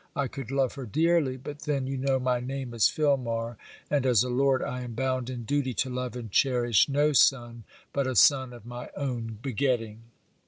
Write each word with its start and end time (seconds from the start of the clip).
I 0.15 0.27
could 0.27 0.49
love 0.49 0.73
her 0.73 0.87
dearly; 0.87 1.37
but 1.37 1.59
then 1.59 1.85
you 1.85 1.95
know 1.95 2.17
my 2.19 2.39
name 2.39 2.73
is 2.73 2.89
Filmar, 2.89 3.57
and 3.87 4.03
as 4.03 4.23
a 4.23 4.29
Lord 4.31 4.63
I 4.63 4.81
am 4.81 4.95
bound 4.95 5.29
in 5.29 5.43
duty 5.43 5.75
to 5.75 5.91
love 5.91 6.15
and 6.15 6.31
cherish 6.31 6.89
no 6.89 7.13
son 7.13 7.65
but 7.93 8.07
a 8.07 8.15
son 8.15 8.51
of 8.51 8.65
my 8.65 8.89
own 8.97 9.37
begetting. 9.43 9.99